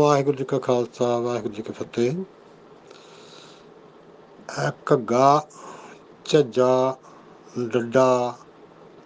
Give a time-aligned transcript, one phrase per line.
[0.00, 2.12] ਵਾਹਿਗੁਰੂ ਜੀ ਕਾ ਖਾਲਸਾ, ਵਾਹਿਗੁਰੂ ਜੀ ਕੀ ਫਤਿਹ।
[4.62, 5.46] ਇਹ ਘੱਗਾ
[6.24, 6.96] ਝੱਜਾ
[7.58, 8.34] ਡੱਡਾ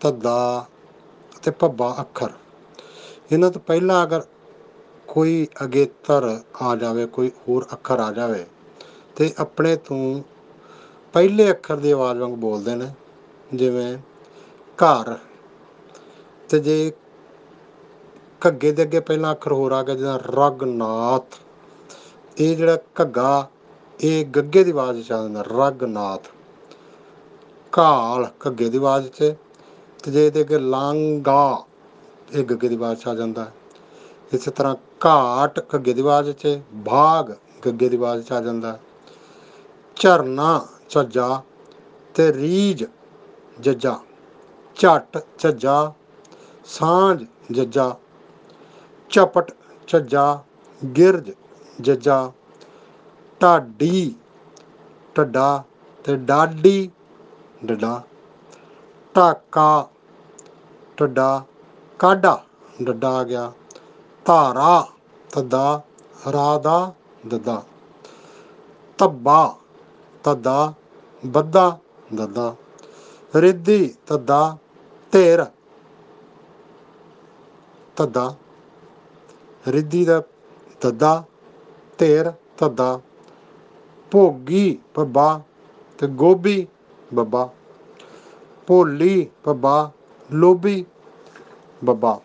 [0.00, 0.66] ਧੱਦਾ
[1.36, 2.32] ਅਤੇ ਭੱਬਾ ਅੱਖਰ।
[3.32, 4.22] ਇਹਨਾਂ ਤੋਂ ਪਹਿਲਾਂ ਅਗਰ
[5.08, 8.44] ਕੋਈ ਅਗੇਤਰ ਆ ਜਾਵੇ, ਕੋਈ ਹੋਰ ਅੱਖਰ ਆ ਜਾਵੇ,
[9.16, 10.22] ਤੇ ਆਪਣੇ ਤੋਂ
[11.12, 12.90] ਪਹਿਲੇ ਅੱਖਰ ਦੀ ਆਵਾਜ਼ ਵਾਂਗ ਬੋਲਦੇ ਨੇ,
[13.54, 13.96] ਜਿਵੇਂ
[14.78, 15.16] ਘਰ।
[16.48, 16.92] ਤੇ ਜੇ
[18.46, 21.38] ਘੱਗੇ ਦੇ ਅੱਗੇ ਪਹਿਲਾ ਅੱਖਰ ਹੋਰ ਆ ਗਿਆ, ਜਿਹਦਾ ਰਗਨਾਥ।
[22.38, 23.48] ਇਹ ਜਿਹੜਾ ਘੱਗਾ,
[24.00, 26.28] ਇਹ ਗੱਗੇ ਦੀ ਆਵਾਜ਼ ਚ ਆ ਜਾਂਦਾ, ਰਗਨਾਥ।
[27.78, 29.34] ਘਾਲ ਘੱਗੇ ਦੀ ਆਵਾਜ਼ 'ਚ
[30.04, 31.64] ਤੇ ਜੇ ਇਹਦੇ ਅੱਗੇ ਲਾਂਗਾ
[32.32, 33.50] ਇਹ ਗੱਗੇ ਦੀ ਆਵਾਜ਼ 'ਚ ਆ ਜਾਂਦਾ।
[34.32, 34.74] ਇਸੇ ਤਰ੍ਹਾਂ
[35.06, 37.32] ਘਾਟ ਘੱਗੇ ਦੀ ਆਵਾਜ਼ 'ਚ ਭਾਗ
[37.66, 38.78] ਗੱਗੇ ਦੀ ਆਵਾਜ਼ 'ਚ ਆ ਜਾਂਦਾ।
[39.96, 41.42] ਝਰਨਾ ਝੱਜਾ
[42.14, 42.84] ਤੇ ਰੀਜ
[43.60, 43.98] ਜੱਜਾ
[44.76, 45.92] ਝੱਟ ਝੱਜਾ
[46.64, 47.96] ਸਾਂਝ ਜੱਜਾ
[49.10, 49.52] ਝਪਟ
[49.88, 50.42] ਝੱਜਾ
[50.96, 51.30] ਗਿਰਜ
[51.80, 52.32] ਜੱਜਾ,
[53.40, 54.14] ਢਾਡੀ
[55.18, 55.62] ਢੱਡਾ
[56.04, 56.90] ਤੇ ਡਾਡੀ
[57.64, 58.00] ਡੱਡਾ,
[59.14, 59.88] ਢਾਕਾ
[61.00, 61.44] ਢੱਡਾ
[62.00, 62.40] ਕਾਡਾ
[62.82, 63.52] ਡੱਡਾ ਆ ਗਿਆ,
[64.26, 64.86] ਧਾਰਾ
[65.30, 65.80] ਤੱਦਾ
[66.34, 66.92] ਰਾਦਾ
[67.26, 67.62] ਦੱਦਾ
[68.98, 69.54] ਤੱਬਾ
[70.24, 70.72] ਤੱਦਾ
[71.22, 71.78] ਬੱਦਾ
[72.14, 72.54] ਦੱਦਾ
[73.34, 74.56] ਰਿੱਧੀ ਤੱਦਾ
[75.12, 75.44] ਧੇਰ
[77.96, 78.34] ਤੱਦਾ
[79.66, 80.22] ਰਿੱਧੀ ਦਾ
[80.80, 81.24] ਤੱਦਾ
[81.98, 83.00] ਧੇਰ ਤੱਦਾ
[84.10, 85.40] ਭੋਗੀ ਪੱਬਾ
[85.98, 86.66] ਤੇ ਗੋਭੀ
[87.14, 87.48] ਬੱਬਾ
[88.66, 89.90] ਭੋਲੀ ਪੱਬਾ
[90.32, 90.84] ਲੋਭੀ
[91.84, 92.20] ਬੱਬਾ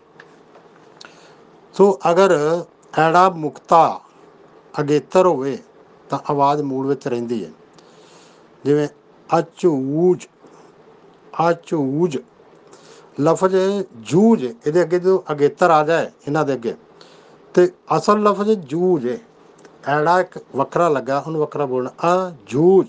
[1.75, 2.31] ਸੋ ਅਗਰ
[2.99, 3.99] ਐੜਾ ਮੁਕਤਾ
[4.79, 5.57] ਅਗੇਤਰ ਹੋਵੇ
[6.09, 7.51] ਤਾਂ ਆਵਾਜ਼ ਮੂਲ ਵਿੱਚ ਰਹਿੰਦੀ ਹੈ।
[8.65, 8.87] ਜਿਵੇਂ
[9.29, 10.27] ਅਚੂਜ
[11.49, 12.17] ਅਚੂਜ
[13.21, 13.55] ਲਫ਼ਜ਼
[13.95, 16.73] ਜੂਜ ਇਹਦੇ ਅੱਗੇ ਜਦੋਂ ਅਗੇਤਰ ਆ ਜਾਏ, ਇਹਨਾਂ ਦੇ ਅੱਗੇ
[17.53, 19.17] ਤੇ ਅਸਲ ਲਫ਼ਜ਼ ਜੂਜ ਹੈ
[19.87, 22.87] ਐੜਾ ਇੱਕ ਵੱਖਰਾ ਲੱਗਾ ਉਹਨੂੰ ਵੱਖਰਾ ਬੋਲਣਾ ਆ ਜੂਜ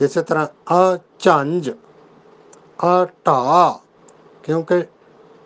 [0.00, 1.70] ਇਸੇ ਤਰ੍ਹਾਂ ਆ ਝੰਜ
[2.84, 3.78] ਆ ਢਾ
[4.42, 4.84] ਕਿਉਂਕਿ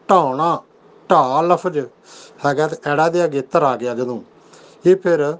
[0.08, 0.62] ਢਾਉਣਾ,
[1.10, 1.78] ਢਾ ਲਫ਼ਜ਼
[2.46, 4.20] ਹੈਗਾ ਤੇ ਐੜਾ ਦੇ ਅਗੇਤਰ ਆ ਗਿਆ ਜਦੋਂ।
[4.86, 5.36] ਇਹ ਫਿਰ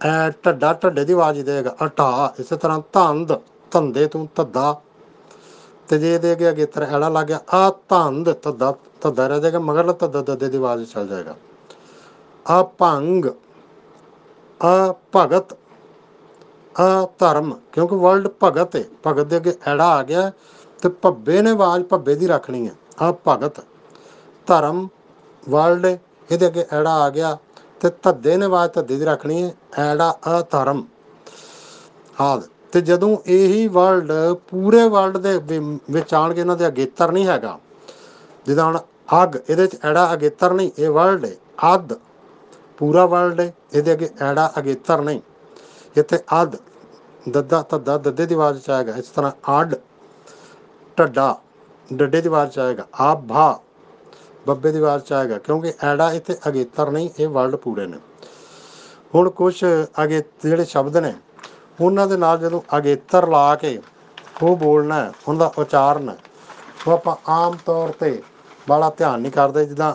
[0.00, 3.32] ਐ ਢੱਡਾ, ਢੱਡੇ ਦੀ ਆਵਾਜ਼ ਦੇਗਾ ਆ ਢਾ ਇਸੇ ਤਰ੍ਹਾਂ ਧੰਦ,
[3.70, 4.80] ਧੰਦੇ ਤੋਂ ਧੱਦਾ
[5.88, 9.92] ਤੇ ਜੇ ਇਹਦੇ ਅੱਗੇ ਅਗੇਤਰ ਐੜਾ ਲੱਗ ਗਿਆ, ਆ ਧੰਦ ਧੱਦਾ ਧੱਦਾ ਰਹਿ ਜਾਏਗਾ, ਮਗਰਲਾ
[9.92, 11.34] ਧੱਦਾ ਦੱਦੇ ਦੀ ਆਵਾਜ਼ ਚੱਲ ਜਾਏਗਾ।
[12.46, 13.26] ਆ ਭੰਗ,
[14.60, 15.54] ਆ ਭਗਤ,
[16.74, 20.30] ਆ ਧਰਮ, ਕਿਉਂਕਿ ਵਰਲਡ ਭਗਤ ਹੈ ਭਗਤ ਦੇ ਅੱਗੇ ਐੜਾ ਆ ਗਿਆ,
[20.82, 23.60] ਤੇ ਭੱਬੇ ਨੇ ਆਵਾਜ਼ ਭੱਬੇ ਦੀ ਰੱਖਣੀ ਹੈ ਆ ਭਗਤ,
[24.48, 24.88] ਧਰਮ
[25.46, 27.36] ਵਰਲਡ ਇਹਦੇ ਅੱਗੇ ਐੜਾ ਆ ਗਿਆ,
[27.80, 30.84] ਤੇ ਧੱਦੇ ਨੇ ਆਵਾਜ਼ ਧੱਦੇ ਦੀ ਰੱਖਣੀ ਹੈ ਐੜਾ ਆ ਧਰਮ।
[32.20, 32.42] ਆਦ
[32.74, 34.12] ਤੇ ਜਦੋਂ ਇਹੀ ਵਰਲਡ
[34.48, 35.58] ਪੂਰੇ ਵਰਲਡ ਦੇ
[35.90, 37.58] ਵਿੱਚ ਆਣਗੇ ਇਹਨਾਂ ਦੇ ਅਗੇਤਰ ਨਹੀਂ ਹੈਗਾ,
[38.46, 38.78] ਜਿੱਦਾਂ ਹੁਣ
[39.22, 41.34] ਅੱਗ, ਇਹਦੇ ਚ ਐੜਾ ਅਗੇਤਰ ਨਹੀਂ, ਇਹ ਵਰਲਡ ਹੈ
[41.74, 41.92] ਅੱਧ,
[42.78, 45.20] ਪੂਰਾ ਵਰਲਡ ਹੈ ਇਹਦੇ ਅੱਗੇ ਐੜਾ ਅਗੇਤਰ ਨਹੀਂ,
[45.96, 46.56] ਇੱਥੇ ਅੱਧ,
[47.28, 49.74] ਦੱਦਾ ਧੱਦਾ, ਦੱਦੇ ਦੀ ਆਵਾਜ਼ ਚ ਆਏਗਾ, ਇਸ ਤਰ੍ਹਾਂ ਅੱਡ,
[50.98, 51.36] ਢੱਡਾ
[51.88, 53.60] ਡੱਡੇ ਦੀ ਆਵਾਜ਼ ਚ ਆਏਗਾ ਆ ਭਾ
[54.46, 57.98] ਬੱਬੇ ਦੀ ਆਵਾਜ਼ ਚ ਆਏਗਾ, ਕਿਉਂਕਿ ਐੜਾ ਇੱਥੇ ਅਗੇਤਰ ਨਹੀਂ, ਇਹ ਵਰਲਡ ਪੂਰੇ ਨੇ।
[59.14, 59.54] ਹੁਣ ਕੁਝ
[60.04, 61.14] ਅਗੇ, ਜਿਹੜੇ ਸ਼ਬਦ ਨੇ
[61.78, 63.78] ਉਹਨਾਂ ਦੇ ਨਾਲ ਜਦੋਂ ਅਗੇਤਰ ਲਾ ਕੇ
[64.42, 66.14] ਉਹ ਬੋਲਣਾ ਹੈ, ਉਹਦਾ ਉਚਾਰਨ
[66.86, 68.22] ਉਹ ਆਪਾਂ ਆਮ ਤੌਰ ਤੇ
[68.68, 69.94] ਬੜਾ ਧਿਆਨ ਨਹੀਂ ਕਰਦੇ, ਜਿੱਦਾਂ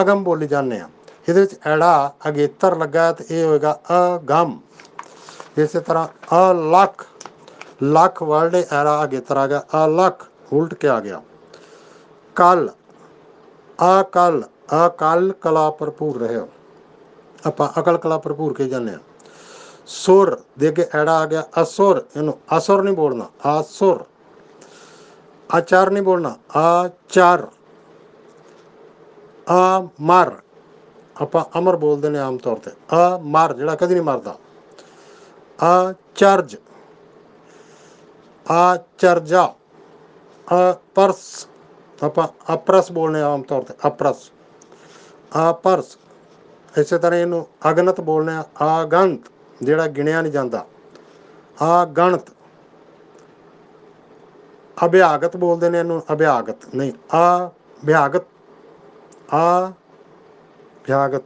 [0.00, 0.88] ਅਗਮ ਬੋਲੀ ਜਾਂਦੇ ਆ
[1.28, 4.58] ਇਹਦੇ ਵਿੱਚ ਐੜਾ ਅਗੇਤਰ ਲੱਗਾ ਤੇ ਇਹ ਹੋਏਗਾ ਅਗਮ।
[5.58, 7.04] ਇਸੇ ਤਰ੍ਹਾਂ ਅਲਖ,
[7.82, 11.22] ਲੱਖ ਵਰਡ ਐੜਾ ਅਗੇਤਰ ਆ ਗਿਆ, ਅਲਖ ਉਲਟ ਕੇ ਆ ਗਿਆ।
[12.36, 12.68] ਕੱਲ,
[13.78, 14.42] ਅਕਲ
[14.76, 16.48] ਅਕਲ ਕਲਾ ਭਰਪੂਰ ਰਹਿਓ
[17.46, 18.98] ਆਪਾਂ ਅਕਲ ਕਲਾ ਭਰਪੂਰ ਕੇ ਜਾਂਦੇ ਆ
[19.86, 24.04] ਸੁਰ ਦੇ ਕੇ ਐੜਾ ਆ ਗਿਆ, ਅਸੁਰ, ਇਹਨੂੰ ਅਸੁਰ ਨਹੀਂ ਬੋਲਣਾ, ਆਸੁਰ।
[25.50, 27.46] ਆਚਾਰ ਨਹੀਂ ਬੋਲਣਾ, ਆਚਾਰ।
[29.50, 30.32] ਆ ਮਰ
[31.16, 34.36] ਆਪਾਂ ਅਮਰ ਬੋਲਦੇ ਨੇ ਆਮ ਤੌਰ ਤੇ। ਆ ਮਰ ਜਿਹੜਾ ਕਦੀ ਨਹੀਂ ਮਰਦਾ।
[35.58, 36.56] ਆ ਚਰਜ
[38.46, 39.42] ਆ ਚਰਜਾ
[40.46, 41.46] ਆ ਪਰਸ
[41.98, 44.30] ਆਪਾਂ ਅਪਰਸ ਬੋਲਨੇ ਆਮ ਤੌਰ ਤੇ, ਅਪਰਸ।
[45.36, 45.96] ਆ ਪਰਸ
[46.74, 49.30] ਇਸੇ ਤਰ੍ਹਾਂ ਇਹਨੂੰ ਅਗਨਤ ਬੋਲਨੇ ਆ, ਆਗੰਤ।
[49.62, 50.66] ਜਿਹੜਾ ਗਿਣਿਆ ਨਹੀਂ ਜਾਂਦਾ।
[51.62, 52.22] ਆ ਗਣਤ।
[54.84, 57.50] ਅਭਿਆਗਤ ਬੋਲਦੇ ਨੇ ਇਹਨੂੰ, ਅਭਿਆਗਤ। ਨਹੀਂ ਆ
[57.84, 58.22] ਵਿਆਗਤ।
[59.34, 59.66] ਆ
[60.86, 61.22] ਵਿਆਗਤ।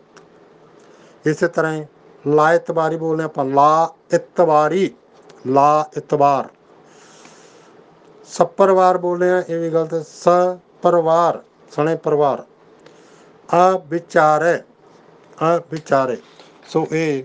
[1.27, 1.87] ਇਸੇ ਤਰ੍ਹਾਂ ਹੀ
[2.27, 4.94] ਲਾ ਇਤਬਾਰੀ ਬੋਲਦੇ ਆਪਾਂ, ਲਾ ਇਤਬਾਰੀ।
[5.47, 6.49] ਲਾ ਇਤਬਾਰ।
[8.25, 10.29] ਸਪਰਵਾਰ ਬੋਲਦੇ ਆ, ਇਹ ਵੀ ਗਲਤ ਹੈ। ਸ
[10.83, 12.44] ਪਰਿਵਾਰ ਸਣੇ ਪਰਿਵਾਰ।
[13.55, 14.62] ਆ ਵਿਚਾਰੇ
[15.43, 16.17] ਆ ਵਿਚਾਰੇ
[16.69, 17.25] ਸੋ ਇਹ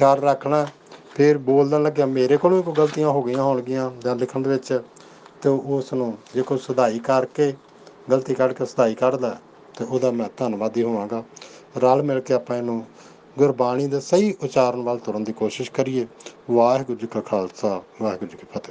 [0.00, 0.66] ਖਿਆਲ ਰੱਖਣਾ।
[1.14, 4.82] ਫਿਰ ਬੋਲਣ ਲੱਗਿਆ, ਮੇਰੇ ਕੋਲੋਂ ਵੀ ਕੋਈ ਗਲਤੀਆਂ ਹੋ ਗਈਆਂ ਹੋਣਗੀਆਂ ਜਾਂ ਲਿਖਣ ਦੇ ਵਿੱਚ?
[5.42, 7.54] ਤੇ ਉਸ ਨੂੰ ਜੇ ਕੋਈ ਸੁਧਾਈ ਕਰਕੇ,
[8.10, 9.36] ਗਲਤੀ ਕੱਢ ਕੇ ਸੁਧਾਈ ਕੱਢਦਾ।
[9.78, 11.24] ਤੇ ਉਹਦਾ ਮੈਂ ਧੰਨਵਾਦੀ ਹੋਵਾਂਗਾ।
[11.78, 12.84] ਰਲ ਮਿਲ ਕੇ ਆਪਾਂ ਇਹਨੂੰ
[13.38, 16.06] ਗੁਰਬਾਣੀ ਦੇ ਸਹੀ ਉਚਾਰਨ ਵੱਲ ਤੁਰਨ ਦੀ ਕੋਸ਼ਿਸ਼ ਕਰੀਏ।
[16.50, 18.68] ਵਾਹਿਗੁਰੂ ਜੀ ਕਾ ਖਾਲਸਾ, ਵਾਹਿਗੁਰੂ ਜੀ ਕੀ ਫਤਿਹ।